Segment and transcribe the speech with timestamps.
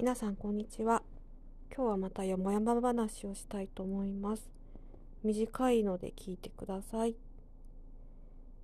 [0.00, 1.02] 皆さんこんにちは。
[1.68, 4.48] 今日はまたよもやま話をしたいと思います。
[5.22, 7.14] 短いので聞いてください。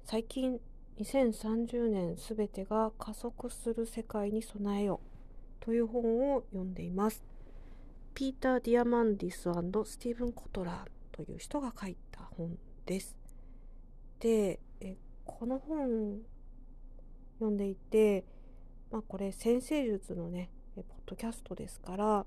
[0.07, 0.59] 最近
[0.99, 4.99] 2030年すべてが加速する世界に備えよ
[5.61, 7.23] という本を読んでいます。
[8.15, 12.57] ピーター・ディアマンディススティーブン・コトラーという人が書いた本
[12.87, 13.15] です。
[14.21, 14.97] でえ
[15.27, 16.17] この本
[17.35, 18.25] 読んでいて
[18.91, 22.27] まあこれ先生術のねえポッドキャストですから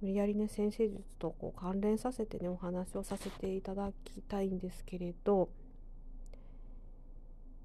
[0.00, 5.48] 無理やりね先生術とこう関連させてねお話をさせていただきたいんですけれど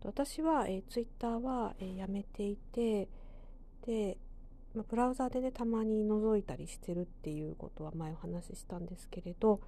[0.04, 3.08] 私は、えー、ツイッターは、えー、やめていて
[3.86, 4.18] で、
[4.74, 9.60] まあ、ブラウザでねたまに覗いたりしてるっていうことは前お話ししたんですけれど、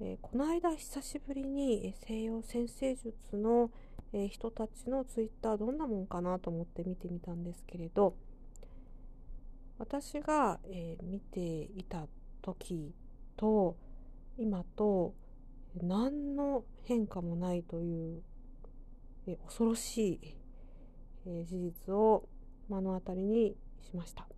[0.00, 3.70] えー、この間久しぶりに西洋先生術の、
[4.14, 8.14] え人たちのツイッターどんなもんかなと思って見てみたんですけれど
[9.82, 12.06] 私が、えー、見ていた
[12.40, 12.94] 時
[13.36, 13.76] と
[14.38, 15.12] 今と
[15.82, 18.22] 何の変化もないという、
[19.26, 20.36] えー、恐ろしい、
[21.26, 22.28] えー、事実を
[22.68, 24.28] 目の当たりにしました。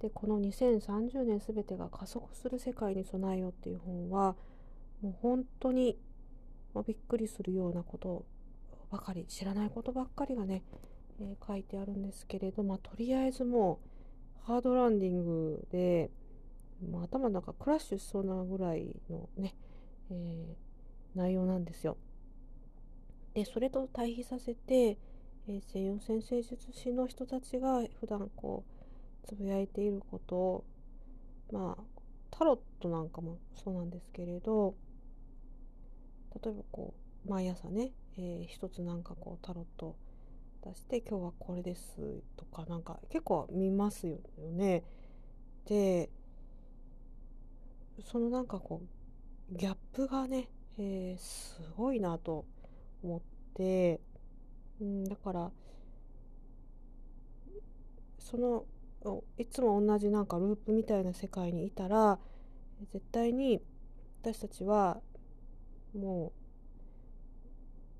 [0.00, 4.34] でこの2030年全てが加速する世界に備えようっていう本は
[5.02, 5.96] もう本当に
[6.84, 8.24] びっくりするようなこと
[8.90, 10.64] ばかり知らないことばっかりがね
[11.20, 13.80] えー、書いてあるんですけれど、まあ、とりあえずも
[14.42, 16.10] うハードランディングで
[16.90, 19.54] もう頭の中クラッシュしそうなぐらいのね、
[20.10, 21.96] えー、内容なんですよ。
[23.34, 28.64] でそれと対比させて、えー、西洋先生術師の人たちが普段こ
[29.24, 30.64] うつぶやいていることを
[31.52, 31.82] まあ
[32.30, 34.74] タロットなんかもそうなんですけれど
[36.42, 36.94] 例えばこ
[37.26, 39.94] う毎朝ね、えー、一つなんかこうタロット
[40.62, 41.96] 出して今日はこれです
[42.36, 44.18] とかなんか結構見ますよ
[44.52, 44.84] ね。
[45.66, 46.10] で
[48.04, 48.82] そのなんかこ
[49.52, 52.44] うギャップがね、えー、すごいなと
[53.02, 53.20] 思っ
[53.54, 54.00] て、
[54.84, 55.50] ん、だから
[58.18, 58.64] その
[59.38, 62.18] いつも同じなんかループみたいな世界にいたら
[62.92, 63.60] 絶対に
[64.22, 65.00] 私たちは
[65.94, 66.32] も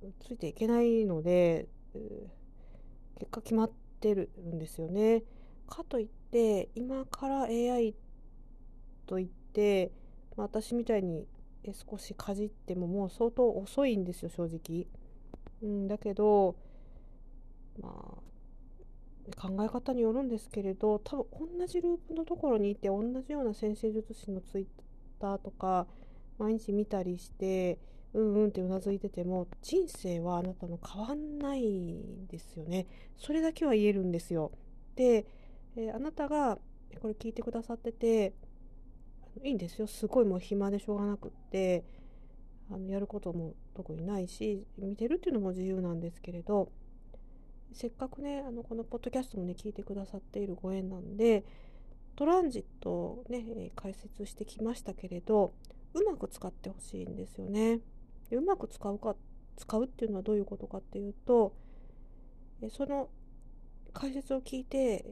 [0.03, 1.67] うついていけないので、
[3.21, 3.71] 結果決まっ
[4.01, 5.23] てるんですよね。
[5.69, 7.95] かといって今から AI
[9.07, 9.93] といって、
[10.37, 11.27] まあ、私みたいに
[11.89, 14.87] 少しかじってももう相当遅いんですよ正直。
[15.63, 16.57] うん、だけど
[17.81, 18.31] まあ
[19.37, 24.67] 考え方によるんですけれど多分同じループのところにいて同じような先生術師のツイッ
[25.21, 25.87] ターとか
[26.39, 27.79] 毎日見たりして
[28.13, 32.87] うんうんってうなずいてても人生はあなたの変わんないんですよね。
[33.17, 34.53] それだけは言えるんですよ。
[34.97, 35.27] で、
[35.77, 36.59] えー、あなたが
[37.01, 38.35] これ聞いてくださってて
[39.45, 39.87] いいんですよ。
[39.87, 41.85] すごいもう暇でしょうがなくって
[42.71, 46.71] あのやることも特にないし見てるっていうのも自由なんですけれど
[47.73, 51.45] せっかくねあのこのポッドキャストもね聞いてくださっているご縁なんで
[52.17, 55.53] トランジットをね解説してきましたけれど
[55.95, 57.81] うまく使ってほしいんですよね。
[58.31, 59.17] でうまく使うか
[59.57, 61.53] 使うっていうのはどういうことかっていうと
[62.71, 63.09] その
[63.93, 65.05] 解説を聞いて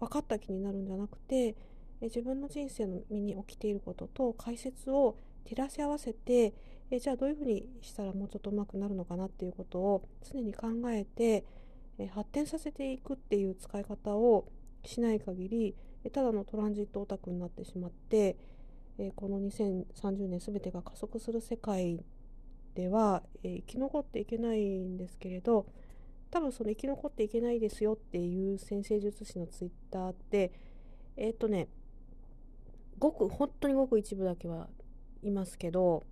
[0.00, 1.56] 分かった気になるんじゃなくて
[2.00, 6.54] 自分の人生の身に起きていることと解説を照らし合わせて
[6.90, 11.44] えじゃあどういうふうにしたらもうちょっとうまくなるのかなっていうことを常に考えて
[11.98, 14.46] え発展させていくっていう使い方を
[14.84, 18.36] しない限りえただのトランジットオタクになってしまって
[18.98, 22.04] えこの2030年全てが加速する世界
[22.74, 25.66] では、えー、生き残っていけないんですけれど
[26.30, 30.52] 多分その生き残っていけないですよっていう先生術師のツイッターって
[31.16, 31.68] えっ、ー、とね
[32.98, 34.68] ごく本当にごく一部だけは
[35.22, 36.02] いますけど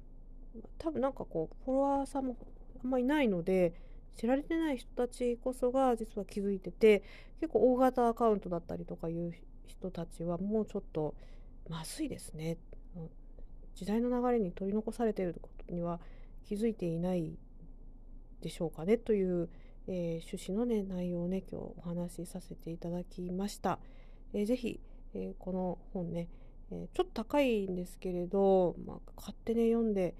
[0.79, 2.37] 多分なんかこうフォロワーさんも
[2.85, 3.75] あんまいないので
[4.17, 7.03] 知られてない人たちこそが実は気づいてて
[7.41, 9.33] 結構大型アカウントだったりとかいう
[9.67, 11.15] 人たちはもうちょっと
[11.69, 12.59] まずいですね。
[13.75, 15.99] 時代の流れに取り残されてることには
[16.43, 17.39] 気づいていない
[18.41, 19.49] でしょうかねという、
[19.87, 23.79] えー、趣旨の、ね、内容をね今日お話しさせていただきました。
[24.33, 24.81] えー、ぜひ、
[25.15, 26.29] えー、この本ね、
[26.71, 30.15] えちょっと高いんですけれど、まあ、買ってね読んで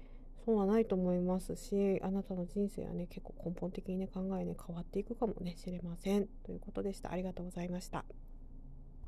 [0.45, 8.05] 損はないと思いますしあなたの人生はね結構根本的にね考えね変わっていくかもねしれませんということでしたありがとうございました。